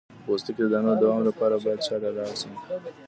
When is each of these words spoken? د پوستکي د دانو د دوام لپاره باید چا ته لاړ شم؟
د 0.17 0.19
پوستکي 0.25 0.61
د 0.65 0.67
دانو 0.73 0.91
د 0.95 0.99
دوام 1.01 1.21
لپاره 1.29 1.55
باید 1.63 1.79
چا 1.87 1.95
ته 2.01 2.09
لاړ 2.17 2.31
شم؟ 2.39 2.53